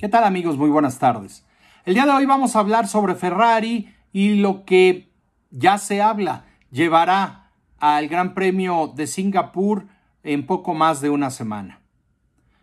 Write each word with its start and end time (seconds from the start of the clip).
¿Qué 0.00 0.08
tal 0.08 0.24
amigos? 0.24 0.56
Muy 0.56 0.70
buenas 0.70 0.98
tardes. 0.98 1.44
El 1.84 1.92
día 1.92 2.06
de 2.06 2.12
hoy 2.12 2.24
vamos 2.24 2.56
a 2.56 2.60
hablar 2.60 2.88
sobre 2.88 3.14
Ferrari 3.14 3.92
y 4.14 4.36
lo 4.36 4.64
que 4.64 5.12
ya 5.50 5.76
se 5.76 6.00
habla 6.00 6.46
llevará 6.70 7.52
al 7.78 8.08
Gran 8.08 8.32
Premio 8.32 8.90
de 8.96 9.06
Singapur 9.06 9.88
en 10.22 10.46
poco 10.46 10.72
más 10.72 11.02
de 11.02 11.10
una 11.10 11.28
semana. 11.28 11.82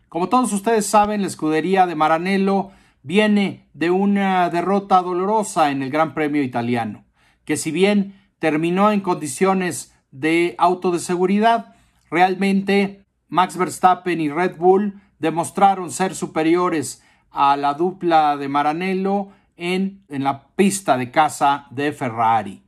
Como 0.10 0.30
todos 0.30 0.52
ustedes 0.52 0.88
saben, 0.88 1.22
la 1.22 1.28
escudería 1.28 1.86
de 1.86 1.94
Maranello 1.94 2.72
viene 3.04 3.70
de 3.76 3.92
una 3.92 4.50
derrota 4.50 5.04
dolorosa 5.04 5.70
en 5.70 5.84
el 5.84 5.92
Gran 5.92 6.16
Premio 6.16 6.42
italiano, 6.42 7.06
que 7.46 7.56
si 7.56 7.70
bien 7.70 8.20
terminó 8.40 8.92
en 8.92 9.02
condiciones 9.02 9.94
de 10.10 10.56
auto 10.58 10.90
de 10.90 10.98
seguridad, 10.98 11.76
realmente 12.10 13.06
Max 13.28 13.58
Verstappen 13.58 14.20
y 14.22 14.30
Red 14.30 14.58
Bull 14.58 15.00
demostraron 15.20 15.92
ser 15.92 16.16
superiores 16.16 17.04
a 17.38 17.56
la 17.56 17.76
dupla 17.76 18.36
de 18.36 18.50
Maranello 18.50 19.30
en, 19.56 20.04
en 20.10 20.24
la 20.24 20.48
pista 20.48 20.98
de 20.98 21.12
casa 21.12 21.68
de 21.70 21.94
Ferrari. 21.94 22.64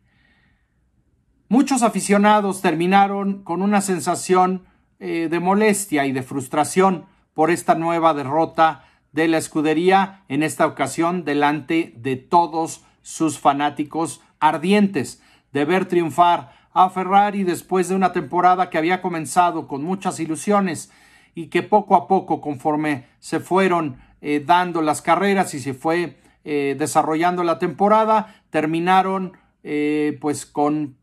Muchos 1.47 1.81
aficionados 1.81 2.61
terminaron 2.61 3.43
con 3.43 3.63
una 3.63 3.81
sensación 3.81 4.65
eh, 4.99 5.27
de 5.31 5.39
molestia 5.39 6.05
y 6.05 6.11
de 6.11 6.21
frustración 6.21 7.05
por 7.33 7.49
esta 7.49 7.73
nueva 7.73 8.13
derrota 8.13 8.83
de 9.11 9.27
la 9.27 9.39
escudería, 9.39 10.23
en 10.27 10.43
esta 10.43 10.67
ocasión 10.67 11.25
delante 11.25 11.93
de 11.97 12.15
todos 12.15 12.85
sus 13.01 13.39
fanáticos 13.39 14.21
ardientes 14.39 15.23
de 15.51 15.65
ver 15.65 15.87
triunfar 15.87 16.53
a 16.73 16.91
Ferrari 16.91 17.43
después 17.43 17.89
de 17.89 17.95
una 17.95 18.11
temporada 18.11 18.69
que 18.69 18.77
había 18.77 19.01
comenzado 19.01 19.67
con 19.67 19.83
muchas 19.83 20.19
ilusiones 20.19 20.91
y 21.33 21.47
que 21.47 21.63
poco 21.63 21.95
a 21.95 22.07
poco, 22.07 22.41
conforme 22.41 23.07
se 23.19 23.39
fueron 23.39 23.97
eh, 24.21 24.43
dando 24.45 24.81
las 24.81 25.01
carreras 25.01 25.53
y 25.53 25.59
se 25.59 25.73
fue 25.73 26.19
eh, 26.43 26.75
desarrollando 26.77 27.43
la 27.43 27.59
temporada, 27.59 28.43
terminaron 28.49 29.37
eh, 29.63 30.17
pues 30.19 30.45
con 30.45 30.97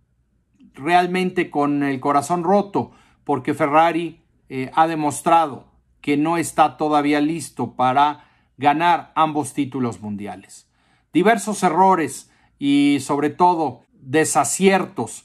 realmente 0.75 1.51
con 1.51 1.83
el 1.83 2.01
corazón 2.01 2.45
roto, 2.45 2.91
porque 3.25 3.55
Ferrari 3.55 4.23
ha 4.75 4.87
demostrado 4.87 5.73
que 6.01 6.17
no 6.17 6.37
está 6.37 6.77
todavía 6.77 7.21
listo 7.21 7.73
para 7.73 8.29
ganar 8.59 9.11
ambos 9.17 9.55
títulos 9.55 10.01
mundiales. 10.01 10.71
Diversos 11.13 11.63
errores 11.65 12.31
y 12.59 12.99
sobre 13.01 13.31
todo 13.31 13.81
desaciertos 13.93 15.25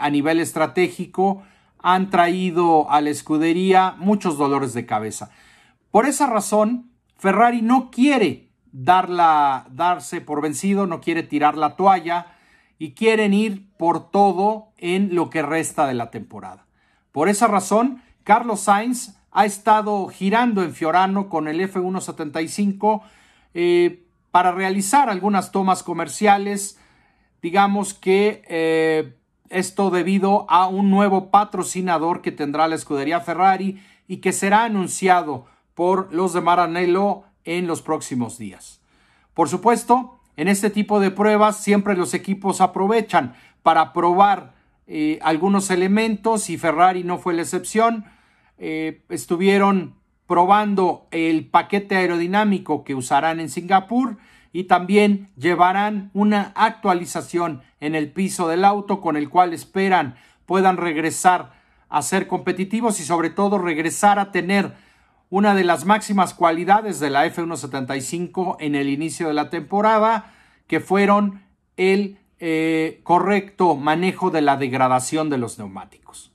a 0.00 0.10
nivel 0.10 0.40
estratégico 0.40 1.42
han 1.78 2.10
traído 2.10 2.90
a 2.90 3.00
la 3.00 3.10
escudería 3.10 3.94
muchos 3.98 4.38
dolores 4.38 4.72
de 4.74 4.86
cabeza. 4.86 5.30
Por 5.90 6.06
esa 6.06 6.26
razón, 6.26 6.90
Ferrari 7.18 7.62
no 7.62 7.90
quiere 7.90 8.48
darla, 8.72 9.66
darse 9.70 10.20
por 10.20 10.40
vencido, 10.40 10.86
no 10.86 11.00
quiere 11.00 11.22
tirar 11.22 11.56
la 11.56 11.76
toalla 11.76 12.26
y 12.78 12.92
quieren 12.92 13.34
ir 13.34 13.68
por 13.76 14.10
todo 14.10 14.68
en 14.78 15.14
lo 15.14 15.28
que 15.30 15.42
resta 15.42 15.86
de 15.86 15.94
la 15.94 16.10
temporada. 16.10 16.66
Por 17.12 17.28
esa 17.28 17.48
razón, 17.48 18.02
Carlos 18.22 18.60
Sainz 18.60 19.16
ha 19.32 19.44
estado 19.44 20.06
girando 20.08 20.62
en 20.62 20.72
Fiorano 20.72 21.28
con 21.28 21.48
el 21.48 21.60
F175 21.60 23.02
eh, 23.54 24.04
para 24.30 24.52
realizar 24.52 25.10
algunas 25.10 25.50
tomas 25.50 25.82
comerciales. 25.82 26.78
Digamos 27.42 27.94
que 27.94 28.44
eh, 28.48 29.16
esto 29.48 29.90
debido 29.90 30.46
a 30.48 30.68
un 30.68 30.90
nuevo 30.90 31.30
patrocinador 31.30 32.22
que 32.22 32.30
tendrá 32.30 32.68
la 32.68 32.76
escudería 32.76 33.20
Ferrari 33.20 33.82
y 34.06 34.18
que 34.18 34.32
será 34.32 34.64
anunciado 34.64 35.46
por 35.78 36.12
los 36.12 36.32
de 36.32 36.40
Maranello 36.40 37.22
en 37.44 37.68
los 37.68 37.82
próximos 37.82 38.36
días. 38.36 38.80
Por 39.32 39.48
supuesto, 39.48 40.18
en 40.36 40.48
este 40.48 40.70
tipo 40.70 40.98
de 40.98 41.12
pruebas 41.12 41.62
siempre 41.62 41.96
los 41.96 42.14
equipos 42.14 42.60
aprovechan 42.60 43.36
para 43.62 43.92
probar 43.92 44.54
eh, 44.88 45.20
algunos 45.22 45.70
elementos 45.70 46.50
y 46.50 46.58
Ferrari 46.58 47.04
no 47.04 47.18
fue 47.18 47.32
la 47.32 47.42
excepción. 47.42 48.06
Eh, 48.58 49.04
estuvieron 49.08 49.94
probando 50.26 51.06
el 51.12 51.46
paquete 51.46 51.94
aerodinámico 51.94 52.82
que 52.82 52.96
usarán 52.96 53.38
en 53.38 53.48
Singapur 53.48 54.16
y 54.52 54.64
también 54.64 55.28
llevarán 55.36 56.10
una 56.12 56.50
actualización 56.56 57.62
en 57.78 57.94
el 57.94 58.10
piso 58.10 58.48
del 58.48 58.64
auto 58.64 59.00
con 59.00 59.16
el 59.16 59.28
cual 59.28 59.52
esperan 59.52 60.16
puedan 60.44 60.76
regresar 60.76 61.52
a 61.88 62.02
ser 62.02 62.26
competitivos 62.26 62.98
y 62.98 63.04
sobre 63.04 63.30
todo 63.30 63.58
regresar 63.58 64.18
a 64.18 64.32
tener 64.32 64.87
una 65.30 65.54
de 65.54 65.64
las 65.64 65.84
máximas 65.84 66.34
cualidades 66.34 67.00
de 67.00 67.10
la 67.10 67.26
F175 67.26 68.56
en 68.60 68.74
el 68.74 68.88
inicio 68.88 69.28
de 69.28 69.34
la 69.34 69.50
temporada, 69.50 70.32
que 70.66 70.80
fueron 70.80 71.42
el 71.76 72.18
eh, 72.40 73.00
correcto 73.02 73.74
manejo 73.76 74.30
de 74.30 74.42
la 74.42 74.56
degradación 74.56 75.28
de 75.28 75.38
los 75.38 75.58
neumáticos. 75.58 76.32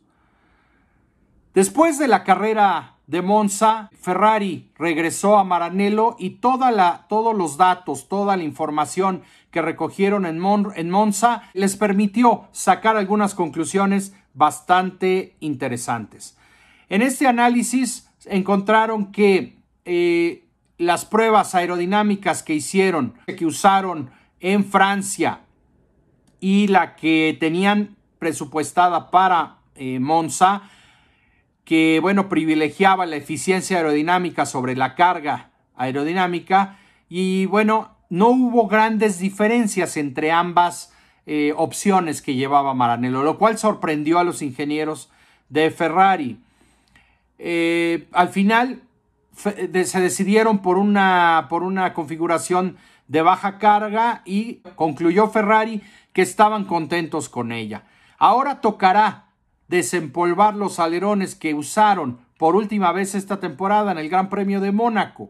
Después 1.54 2.00
de 2.00 2.08
la 2.08 2.24
carrera 2.24 2.96
de 3.08 3.22
Monza, 3.22 3.90
Ferrari 4.00 4.72
regresó 4.76 5.38
a 5.38 5.44
Maranello 5.44 6.16
y 6.18 6.32
toda 6.32 6.72
la, 6.72 7.06
todos 7.10 7.36
los 7.36 7.58
datos, 7.58 8.08
toda 8.08 8.38
la 8.38 8.44
información 8.44 9.24
que 9.52 9.62
recogieron 9.62 10.26
en, 10.26 10.42
en 10.76 10.90
Monza 10.90 11.44
les 11.54 11.76
permitió 11.76 12.48
sacar 12.52 12.98
algunas 12.98 13.36
conclusiones 13.36 14.16
bastante 14.34 15.36
interesantes. 15.40 16.38
En 16.90 17.02
este 17.02 17.28
análisis 17.28 18.10
encontraron 18.26 19.12
que 19.12 19.58
eh, 19.86 20.46
las 20.78 21.06
pruebas 21.06 21.56
aerodinámicas 21.56 22.44
que 22.44 22.54
hicieron, 22.54 23.16
que 23.26 23.46
usaron 23.46 24.12
en 24.40 24.66
Francia 24.66 25.42
y 26.40 26.68
la 26.68 26.96
que 26.96 27.38
tenían 27.40 27.96
presupuestada 28.20 29.12
para 29.12 29.58
eh, 29.76 30.00
Monza, 30.00 30.64
que 31.64 32.00
bueno, 32.02 32.30
privilegiaba 32.30 33.06
la 33.06 33.16
eficiencia 33.16 33.78
aerodinámica 33.78 34.46
sobre 34.46 34.76
la 34.76 34.96
carga 34.96 35.52
aerodinámica 35.76 36.78
y 37.10 37.46
bueno, 37.46 37.96
no 38.10 38.30
hubo 38.30 38.68
grandes 38.68 39.20
diferencias 39.20 39.98
entre 39.98 40.32
ambas 40.32 40.94
eh, 41.26 41.54
opciones 41.56 42.22
que 42.22 42.36
llevaba 42.36 42.74
Maranello, 42.74 43.24
lo 43.24 43.38
cual 43.38 43.58
sorprendió 43.58 44.20
a 44.20 44.24
los 44.24 44.42
ingenieros 44.42 45.10
de 45.50 45.72
Ferrari. 45.72 46.40
Eh, 47.46 48.08
al 48.14 48.30
final 48.30 48.84
se 49.36 50.00
decidieron 50.00 50.60
por 50.60 50.78
una, 50.78 51.48
por 51.50 51.64
una 51.64 51.94
configuración 51.94 52.78
de 53.10 53.22
baja 53.22 53.58
carga 53.58 54.22
y 54.24 54.62
concluyó 54.76 55.28
Ferrari 55.28 55.82
que 56.14 56.22
estaban 56.22 56.64
contentos 56.64 57.28
con 57.28 57.52
ella. 57.52 57.84
Ahora 58.18 58.62
tocará 58.62 59.26
desempolvar 59.68 60.56
los 60.56 60.80
alerones 60.80 61.36
que 61.36 61.54
usaron 61.54 62.20
por 62.38 62.56
última 62.56 62.94
vez 62.94 63.14
esta 63.14 63.42
temporada 63.42 63.92
en 63.92 63.98
el 63.98 64.08
Gran 64.08 64.30
Premio 64.30 64.62
de 64.62 64.72
Mónaco. 64.72 65.30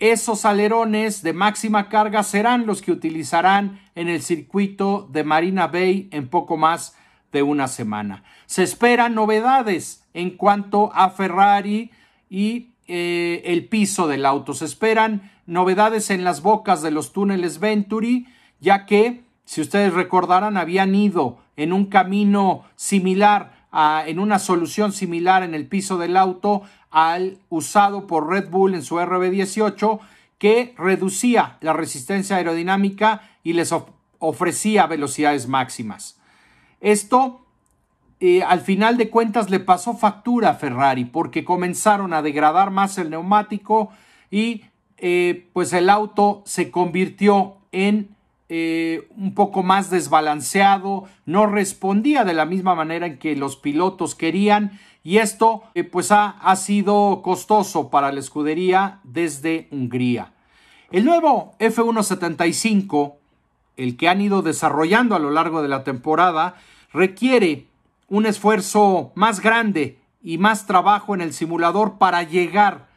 Esos 0.00 0.44
alerones 0.44 1.22
de 1.22 1.32
máxima 1.32 1.88
carga 1.88 2.24
serán 2.24 2.66
los 2.66 2.82
que 2.82 2.90
utilizarán 2.90 3.80
en 3.94 4.08
el 4.08 4.20
circuito 4.20 5.08
de 5.12 5.22
Marina 5.22 5.68
Bay 5.68 6.08
en 6.10 6.26
poco 6.26 6.56
más 6.56 6.96
de 7.30 7.44
una 7.44 7.68
semana. 7.68 8.24
Se 8.46 8.64
esperan 8.64 9.14
novedades 9.14 10.03
en 10.14 10.30
cuanto 10.30 10.90
a 10.94 11.10
Ferrari 11.10 11.90
y 12.30 12.70
eh, 12.86 13.42
el 13.44 13.66
piso 13.66 14.06
del 14.06 14.24
auto. 14.24 14.54
Se 14.54 14.64
esperan 14.64 15.30
novedades 15.46 16.10
en 16.10 16.24
las 16.24 16.40
bocas 16.40 16.80
de 16.82 16.90
los 16.90 17.12
túneles 17.12 17.58
Venturi, 17.58 18.26
ya 18.60 18.86
que, 18.86 19.24
si 19.44 19.60
ustedes 19.60 19.92
recordarán, 19.92 20.56
habían 20.56 20.94
ido 20.94 21.38
en 21.56 21.72
un 21.72 21.86
camino 21.86 22.64
similar, 22.76 23.66
a, 23.70 24.04
en 24.06 24.18
una 24.18 24.38
solución 24.38 24.92
similar 24.92 25.42
en 25.42 25.54
el 25.54 25.66
piso 25.66 25.98
del 25.98 26.16
auto 26.16 26.62
al 26.90 27.38
usado 27.48 28.06
por 28.06 28.28
Red 28.28 28.48
Bull 28.48 28.74
en 28.74 28.82
su 28.82 28.96
RB18, 28.96 29.98
que 30.38 30.74
reducía 30.78 31.58
la 31.60 31.72
resistencia 31.72 32.36
aerodinámica 32.36 33.22
y 33.42 33.54
les 33.54 33.74
ofrecía 34.18 34.86
velocidades 34.86 35.48
máximas. 35.48 36.20
Esto 36.80 37.43
eh, 38.26 38.42
al 38.42 38.62
final 38.62 38.96
de 38.96 39.10
cuentas 39.10 39.50
le 39.50 39.60
pasó 39.60 39.92
factura 39.92 40.48
a 40.48 40.54
Ferrari 40.54 41.04
porque 41.04 41.44
comenzaron 41.44 42.14
a 42.14 42.22
degradar 42.22 42.70
más 42.70 42.96
el 42.96 43.10
neumático 43.10 43.90
y 44.30 44.62
eh, 44.96 45.50
pues 45.52 45.74
el 45.74 45.90
auto 45.90 46.40
se 46.46 46.70
convirtió 46.70 47.58
en 47.70 48.16
eh, 48.48 49.08
un 49.18 49.34
poco 49.34 49.62
más 49.62 49.90
desbalanceado, 49.90 51.04
no 51.26 51.44
respondía 51.44 52.24
de 52.24 52.32
la 52.32 52.46
misma 52.46 52.74
manera 52.74 53.06
en 53.06 53.18
que 53.18 53.36
los 53.36 53.56
pilotos 53.58 54.14
querían 54.14 54.80
y 55.02 55.18
esto 55.18 55.64
pues 55.92 56.10
ha, 56.10 56.30
ha 56.30 56.56
sido 56.56 57.20
costoso 57.22 57.90
para 57.90 58.10
la 58.10 58.20
escudería 58.20 59.00
desde 59.04 59.68
Hungría. 59.70 60.32
El 60.90 61.04
nuevo 61.04 61.52
F175, 61.58 63.16
el 63.76 63.98
que 63.98 64.08
han 64.08 64.22
ido 64.22 64.40
desarrollando 64.40 65.14
a 65.14 65.18
lo 65.18 65.30
largo 65.30 65.60
de 65.60 65.68
la 65.68 65.84
temporada, 65.84 66.54
requiere 66.90 67.66
un 68.08 68.26
esfuerzo 68.26 69.12
más 69.14 69.40
grande 69.40 69.98
y 70.22 70.38
más 70.38 70.66
trabajo 70.66 71.14
en 71.14 71.20
el 71.20 71.32
simulador 71.32 71.98
para 71.98 72.22
llegar 72.22 72.88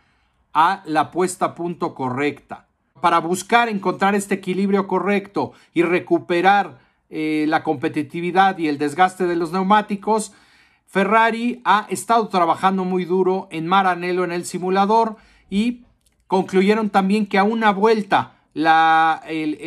a 0.54 0.81
la 0.86 1.12
puesta 1.12 1.45
a 1.45 1.56
punto 1.56 1.94
correcta. 1.94 2.68
Para 3.01 3.19
buscar 3.19 3.69
encontrar 3.69 4.15
este 4.15 4.36
equilibrio 4.36 4.88
correcto 4.88 5.54
y 5.74 5.83
recuperar 5.83 6.80
eh, 7.09 7.45
la 7.48 7.63
competitividad 7.63 8.57
y 8.57 8.68
el 8.68 8.77
desgaste 8.77 9.27
de 9.27 9.36
los 9.36 9.51
neumáticos, 9.51 10.33
Ferrari 10.88 11.62
ha 11.63 11.86
estado 11.89 12.27
trabajando 12.30 12.86
muy 12.86 13.06
duro 13.06 13.48
en 13.51 13.68
Maranello 13.68 14.24
en 14.24 14.31
el 14.31 14.45
simulador 14.45 15.18
y 15.50 15.83
concluyeron 16.27 16.89
también 16.89 17.27
que 17.27 17.38
a 17.38 17.44
una 17.44 17.71
vuelta 17.71 18.38
la, 18.54 19.21
el, 19.27 19.57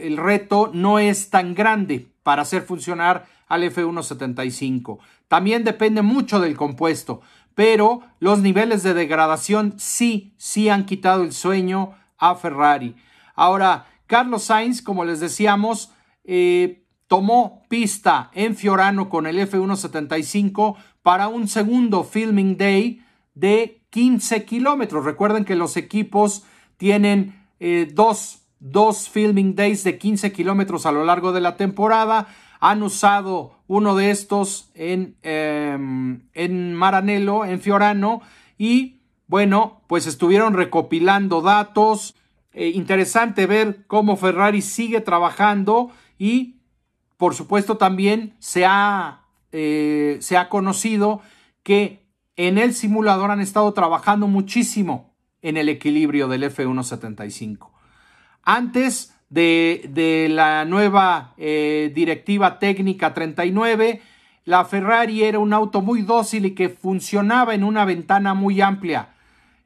el 0.00 0.16
reto 0.16 0.70
no 0.72 0.98
es 0.98 1.30
tan 1.30 1.54
grande 1.54 2.06
para 2.22 2.42
hacer 2.42 2.62
funcionar 2.62 3.26
al 3.52 3.64
F175. 3.64 4.98
También 5.28 5.62
depende 5.62 6.00
mucho 6.00 6.40
del 6.40 6.56
compuesto, 6.56 7.20
pero 7.54 8.00
los 8.18 8.38
niveles 8.38 8.82
de 8.82 8.94
degradación 8.94 9.74
sí, 9.76 10.32
sí 10.38 10.70
han 10.70 10.86
quitado 10.86 11.22
el 11.22 11.34
sueño 11.34 11.92
a 12.16 12.34
Ferrari. 12.34 12.96
Ahora, 13.34 13.84
Carlos 14.06 14.44
Sainz, 14.44 14.80
como 14.80 15.04
les 15.04 15.20
decíamos, 15.20 15.92
eh, 16.24 16.86
tomó 17.08 17.64
pista 17.68 18.30
en 18.32 18.56
Fiorano 18.56 19.10
con 19.10 19.26
el 19.26 19.38
F175 19.38 20.76
para 21.02 21.28
un 21.28 21.46
segundo 21.46 22.04
filming 22.04 22.56
day 22.56 23.04
de 23.34 23.82
15 23.90 24.46
kilómetros. 24.46 25.04
Recuerden 25.04 25.44
que 25.44 25.56
los 25.56 25.76
equipos 25.76 26.44
tienen 26.78 27.38
eh, 27.60 27.86
dos, 27.92 28.46
dos 28.60 29.10
filming 29.10 29.54
days 29.54 29.84
de 29.84 29.98
15 29.98 30.32
kilómetros 30.32 30.86
a 30.86 30.92
lo 30.92 31.04
largo 31.04 31.32
de 31.32 31.42
la 31.42 31.58
temporada. 31.58 32.28
Han 32.62 32.82
usado 32.82 33.58
uno 33.66 33.96
de 33.96 34.10
estos 34.10 34.70
en, 34.74 35.16
em, 35.22 36.22
en 36.32 36.74
Maranello, 36.74 37.44
en 37.44 37.60
Fiorano, 37.60 38.22
y 38.56 39.00
bueno, 39.26 39.82
pues 39.88 40.06
estuvieron 40.06 40.54
recopilando 40.54 41.42
datos. 41.42 42.14
Eh, 42.52 42.68
interesante 42.68 43.46
ver 43.46 43.86
cómo 43.86 44.16
Ferrari 44.16 44.62
sigue 44.62 45.00
trabajando 45.00 45.90
y 46.18 46.62
por 47.22 47.36
supuesto, 47.36 47.76
también 47.76 48.34
se 48.40 48.66
ha, 48.66 49.20
eh, 49.52 50.18
se 50.20 50.36
ha 50.36 50.48
conocido 50.48 51.22
que 51.62 52.04
en 52.34 52.58
el 52.58 52.74
simulador 52.74 53.30
han 53.30 53.40
estado 53.40 53.72
trabajando 53.74 54.26
muchísimo 54.26 55.14
en 55.40 55.56
el 55.56 55.68
equilibrio 55.68 56.26
del 56.26 56.42
F175. 56.42 57.70
Antes 58.42 59.14
de, 59.32 60.28
la 60.30 60.64
nueva 60.64 61.34
eh, 61.36 61.90
directiva 61.94 62.58
técnica 62.58 63.14
39, 63.14 64.00
la 64.44 64.64
Ferrari 64.64 65.22
era 65.22 65.38
un 65.38 65.52
auto 65.52 65.80
muy 65.80 66.02
dócil 66.02 66.46
y 66.46 66.54
que 66.54 66.68
funcionaba 66.68 67.54
en 67.54 67.64
una 67.64 67.84
ventana 67.84 68.34
muy 68.34 68.60
amplia. 68.60 69.10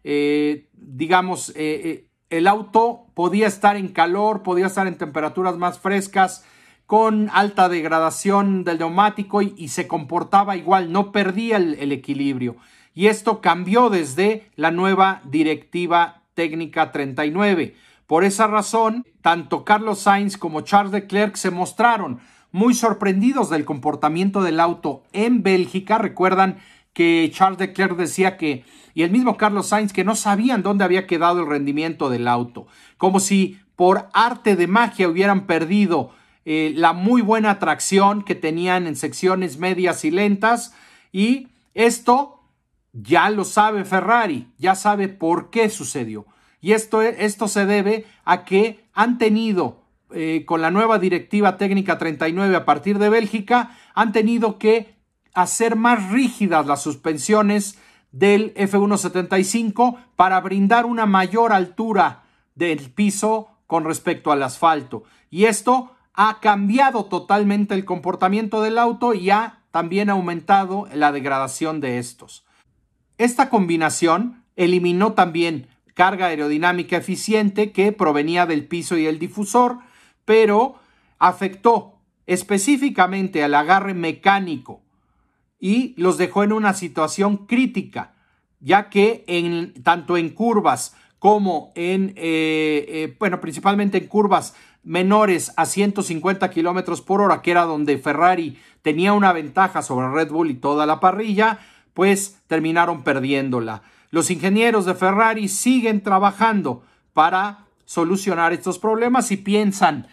Eh, 0.04 0.68
digamos, 0.72 1.52
el 1.56 2.46
auto 2.46 3.06
podía 3.14 3.46
estar 3.46 3.76
en 3.76 3.88
calor, 3.88 4.42
podía 4.42 4.66
estar 4.66 4.86
en 4.86 4.98
temperaturas 4.98 5.56
más 5.56 5.78
frescas, 5.78 6.44
con 6.86 7.30
alta 7.32 7.68
degradación 7.68 8.62
del 8.62 8.78
neumático 8.78 9.42
y, 9.42 9.68
se 9.68 9.88
comportaba 9.88 10.56
igual, 10.56 10.92
no 10.92 11.10
perdía 11.10 11.56
el, 11.56 11.92
equilibrio. 11.92 12.56
Y 12.94 13.08
esto 13.08 13.40
cambió 13.40 13.90
desde 13.90 14.48
la 14.54 14.70
nueva 14.70 15.20
directiva 15.24 16.22
técnica 16.34 16.92
39. 16.92 17.74
Por 18.06 18.24
esa 18.24 18.46
razón, 18.46 19.04
tanto 19.22 19.64
Carlos 19.64 20.00
Sainz 20.00 20.36
como 20.36 20.60
Charles 20.60 20.92
Leclerc 20.92 21.36
se 21.36 21.50
mostraron 21.50 22.20
muy 22.52 22.74
sorprendidos 22.74 23.50
del 23.50 23.64
comportamiento 23.64 24.42
del 24.42 24.60
auto 24.60 25.02
en 25.12 25.42
Bélgica. 25.42 25.98
Recuerdan 25.98 26.58
que 26.92 27.30
Charles 27.32 27.60
Leclerc 27.60 27.96
decía 27.96 28.36
que, 28.36 28.64
y 28.94 29.02
el 29.02 29.10
mismo 29.10 29.36
Carlos 29.36 29.66
Sainz, 29.66 29.92
que 29.92 30.04
no 30.04 30.14
sabían 30.14 30.62
dónde 30.62 30.84
había 30.84 31.06
quedado 31.06 31.40
el 31.40 31.48
rendimiento 31.48 32.08
del 32.08 32.28
auto, 32.28 32.66
como 32.96 33.20
si 33.20 33.58
por 33.74 34.08
arte 34.14 34.56
de 34.56 34.66
magia 34.66 35.08
hubieran 35.08 35.46
perdido 35.46 36.12
eh, 36.46 36.72
la 36.74 36.92
muy 36.92 37.22
buena 37.22 37.58
tracción 37.58 38.22
que 38.22 38.34
tenían 38.34 38.86
en 38.86 38.96
secciones 38.96 39.58
medias 39.58 40.04
y 40.04 40.10
lentas 40.10 40.74
y 41.12 41.48
esto 41.74 42.40
ya 42.92 43.28
lo 43.30 43.44
sabe 43.44 43.84
Ferrari, 43.84 44.48
ya 44.56 44.74
sabe 44.74 45.08
por 45.08 45.50
qué 45.50 45.68
sucedió. 45.68 46.24
Y 46.66 46.72
esto, 46.72 47.00
esto 47.00 47.46
se 47.46 47.64
debe 47.64 48.06
a 48.24 48.44
que 48.44 48.84
han 48.92 49.18
tenido, 49.18 49.84
eh, 50.10 50.42
con 50.46 50.60
la 50.62 50.72
nueva 50.72 50.98
directiva 50.98 51.58
técnica 51.58 51.96
39 51.96 52.56
a 52.56 52.64
partir 52.64 52.98
de 52.98 53.08
Bélgica, 53.08 53.78
han 53.94 54.10
tenido 54.10 54.58
que 54.58 54.96
hacer 55.32 55.76
más 55.76 56.10
rígidas 56.10 56.66
las 56.66 56.82
suspensiones 56.82 57.78
del 58.10 58.52
F175 58.54 59.96
para 60.16 60.40
brindar 60.40 60.86
una 60.86 61.06
mayor 61.06 61.52
altura 61.52 62.24
del 62.56 62.90
piso 62.90 63.46
con 63.68 63.84
respecto 63.84 64.32
al 64.32 64.42
asfalto. 64.42 65.04
Y 65.30 65.44
esto 65.44 65.92
ha 66.14 66.40
cambiado 66.40 67.04
totalmente 67.04 67.74
el 67.74 67.84
comportamiento 67.84 68.60
del 68.60 68.78
auto 68.78 69.14
y 69.14 69.30
ha 69.30 69.60
también 69.70 70.10
aumentado 70.10 70.88
la 70.92 71.12
degradación 71.12 71.80
de 71.80 71.98
estos. 71.98 72.44
Esta 73.18 73.50
combinación 73.50 74.42
eliminó 74.56 75.12
también 75.12 75.68
carga 75.96 76.26
aerodinámica 76.26 76.98
eficiente 76.98 77.72
que 77.72 77.90
provenía 77.90 78.44
del 78.44 78.66
piso 78.66 78.98
y 78.98 79.06
el 79.06 79.18
difusor, 79.18 79.78
pero 80.26 80.74
afectó 81.18 81.94
específicamente 82.26 83.42
al 83.42 83.54
agarre 83.54 83.94
mecánico 83.94 84.82
y 85.58 85.94
los 85.96 86.18
dejó 86.18 86.44
en 86.44 86.52
una 86.52 86.74
situación 86.74 87.46
crítica, 87.46 88.12
ya 88.60 88.90
que 88.90 89.24
en, 89.26 89.72
tanto 89.82 90.18
en 90.18 90.28
curvas 90.28 90.94
como 91.18 91.72
en, 91.74 92.12
eh, 92.16 92.84
eh, 92.88 93.16
bueno, 93.18 93.40
principalmente 93.40 93.96
en 93.96 94.06
curvas 94.06 94.54
menores 94.82 95.54
a 95.56 95.64
150 95.64 96.50
kilómetros 96.50 97.00
por 97.00 97.22
hora, 97.22 97.40
que 97.40 97.52
era 97.52 97.62
donde 97.64 97.96
Ferrari 97.96 98.58
tenía 98.82 99.14
una 99.14 99.32
ventaja 99.32 99.80
sobre 99.80 100.10
Red 100.10 100.30
Bull 100.30 100.50
y 100.50 100.54
toda 100.54 100.84
la 100.84 101.00
parrilla, 101.00 101.58
pues 101.94 102.38
terminaron 102.48 103.02
perdiéndola. 103.02 103.82
Los 104.16 104.30
ingenieros 104.30 104.86
de 104.86 104.94
Ferrari 104.94 105.46
siguen 105.46 106.00
trabajando 106.00 106.82
para 107.12 107.66
solucionar 107.84 108.54
estos 108.54 108.78
problemas 108.78 109.30
y 109.30 109.36
piensan 109.36 110.06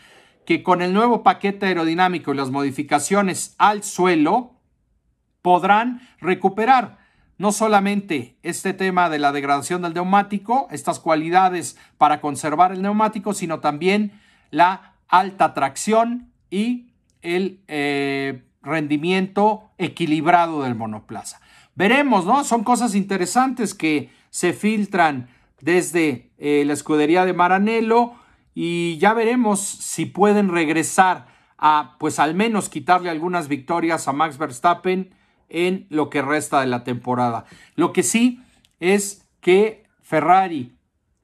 que 0.45 0.61
con 0.61 0.81
el 0.81 0.93
nuevo 0.93 1.23
paquete 1.23 1.67
aerodinámico 1.67 2.33
y 2.33 2.35
las 2.35 2.49
modificaciones 2.49 3.55
al 3.57 3.81
suelo 3.81 4.55
podrán 5.41 6.05
recuperar 6.19 6.97
no 7.37 7.53
solamente 7.53 8.35
este 8.43 8.73
tema 8.73 9.09
de 9.09 9.19
la 9.19 9.31
degradación 9.31 9.83
del 9.83 9.93
neumático, 9.93 10.67
estas 10.69 10.99
cualidades 10.99 11.77
para 11.97 12.19
conservar 12.19 12.73
el 12.73 12.81
neumático, 12.81 13.33
sino 13.33 13.61
también 13.61 14.19
la 14.51 14.95
alta 15.07 15.53
tracción 15.53 16.29
y 16.49 16.89
el 17.21 17.61
eh, 17.69 18.43
rendimiento 18.61 19.71
equilibrado 19.77 20.63
del 20.63 20.75
monoplaza. 20.75 21.39
Veremos, 21.75 22.25
¿no? 22.25 22.43
Son 22.43 22.63
cosas 22.63 22.95
interesantes 22.95 23.73
que 23.73 24.09
se 24.29 24.53
filtran 24.53 25.29
desde 25.59 26.31
eh, 26.37 26.63
la 26.65 26.73
escudería 26.73 27.25
de 27.25 27.33
Maranello 27.33 28.11
y 28.53 28.97
ya 28.97 29.13
veremos 29.13 29.59
si 29.61 30.05
pueden 30.05 30.49
regresar 30.49 31.27
a, 31.57 31.95
pues 31.99 32.19
al 32.19 32.35
menos 32.35 32.69
quitarle 32.69 33.09
algunas 33.09 33.47
victorias 33.47 34.07
a 34.07 34.13
Max 34.13 34.37
Verstappen 34.37 35.15
en 35.49 35.87
lo 35.89 36.09
que 36.09 36.21
resta 36.21 36.59
de 36.61 36.67
la 36.67 36.83
temporada. 36.83 37.45
Lo 37.75 37.93
que 37.93 38.03
sí 38.03 38.41
es 38.79 39.27
que 39.39 39.83
Ferrari, 40.01 40.75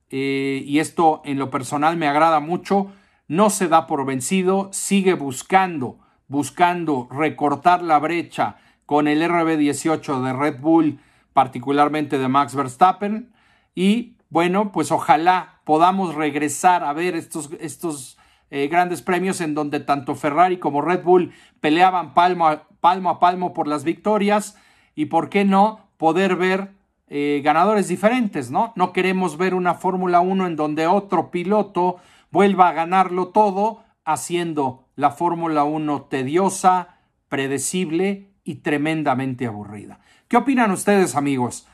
eh, 0.10 0.63
y 0.65 0.79
esto 0.79 1.22
en 1.25 1.38
lo 1.38 1.50
personal 1.50 1.98
me 1.98 2.08
agrada 2.08 2.39
mucho, 2.39 2.91
no 3.27 3.50
se 3.50 3.68
da 3.68 3.86
por 3.86 4.06
vencido, 4.06 4.70
sigue 4.72 5.13
buscando, 5.13 6.00
buscando 6.27 7.08
recortar 7.12 7.84
la 7.84 8.00
brecha 8.00 8.58
con 8.89 9.08
el 9.08 9.22
RB18 9.22 10.24
de 10.24 10.34
Red 10.34 10.62
Bull, 10.62 11.00
particularmente 11.34 12.17
de 12.17 12.27
Max 12.27 12.55
Verstappen. 12.55 13.31
Y 13.75 14.15
bueno, 14.31 14.72
pues 14.72 14.91
ojalá 14.91 15.62
podamos 15.63 16.15
regresar 16.15 16.84
a 16.84 16.91
ver 16.91 17.13
estos, 17.15 17.51
estos 17.60 18.17
eh, 18.50 18.67
grandes 18.67 19.03
premios 19.03 19.41
en 19.41 19.53
donde 19.53 19.79
tanto 19.79 20.15
Ferrari 20.15 20.58
como 20.58 20.81
Red 20.81 21.03
Bull 21.03 21.31
peleaban 21.60 22.15
palmo 22.15 22.48
a, 22.48 22.67
palmo 22.81 23.12
a 23.12 23.19
palmo 23.19 23.53
por 23.53 23.67
las 23.67 23.84
victorias 23.84 24.58
y 24.96 25.05
por 25.05 25.29
qué 25.29 25.46
no 25.46 25.81
poder 25.98 26.36
ver 26.36 26.72
eh, 27.10 27.41
ganadores 27.43 27.89
diferentes, 27.89 28.50
¿no? 28.50 28.74
No 28.75 28.91
queremos 28.91 29.38
ver 29.38 29.53
una 29.53 29.75
Fórmula 29.75 30.19
1 30.19 30.48
en 30.48 30.55
donde 30.55 30.88
otro 30.88 31.29
piloto 31.29 31.98
vuelva 32.31 32.69
a 32.69 32.74
ganarlo 32.74 33.27
todo 33.27 33.84
haciendo 34.03 34.88
la 34.96 35.12
Fórmula 35.12 35.63
1 35.63 36.08
tediosa, 36.10 36.98
predecible 37.27 38.29
y 38.43 38.55
tremendamente 38.55 39.46
aburrida. 39.46 40.00
¿Qué 40.27 40.38
opinan 40.38 40.72
ustedes, 40.72 41.15
amigos, 41.15 41.67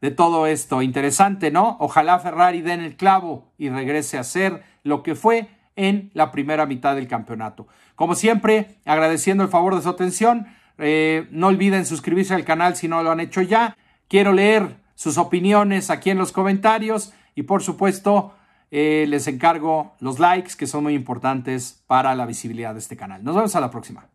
de 0.00 0.10
todo 0.10 0.46
esto? 0.46 0.82
Interesante, 0.82 1.50
¿no? 1.50 1.76
Ojalá 1.80 2.18
Ferrari 2.18 2.60
den 2.60 2.80
el 2.80 2.96
clavo 2.96 3.52
y 3.58 3.68
regrese 3.68 4.18
a 4.18 4.24
ser 4.24 4.62
lo 4.82 5.02
que 5.02 5.14
fue 5.14 5.48
en 5.76 6.10
la 6.14 6.30
primera 6.30 6.66
mitad 6.66 6.94
del 6.94 7.08
campeonato. 7.08 7.66
Como 7.94 8.14
siempre, 8.14 8.76
agradeciendo 8.84 9.42
el 9.44 9.50
favor 9.50 9.74
de 9.74 9.82
su 9.82 9.88
atención, 9.88 10.46
eh, 10.78 11.28
no 11.30 11.48
olviden 11.48 11.86
suscribirse 11.86 12.34
al 12.34 12.44
canal 12.44 12.76
si 12.76 12.88
no 12.88 13.02
lo 13.02 13.10
han 13.10 13.20
hecho 13.20 13.42
ya. 13.42 13.76
Quiero 14.08 14.32
leer 14.32 14.76
sus 14.94 15.18
opiniones 15.18 15.90
aquí 15.90 16.10
en 16.10 16.18
los 16.18 16.32
comentarios 16.32 17.12
y 17.34 17.42
por 17.42 17.62
supuesto 17.62 18.34
eh, 18.70 19.06
les 19.08 19.26
encargo 19.28 19.94
los 20.00 20.18
likes 20.18 20.54
que 20.58 20.66
son 20.66 20.84
muy 20.84 20.94
importantes 20.94 21.82
para 21.86 22.14
la 22.14 22.26
visibilidad 22.26 22.72
de 22.72 22.80
este 22.80 22.96
canal. 22.96 23.22
Nos 23.22 23.34
vemos 23.34 23.54
a 23.56 23.60
la 23.60 23.70
próxima. 23.70 24.08